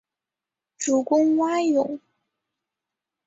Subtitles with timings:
[0.79, 1.99] 主攻蛙泳。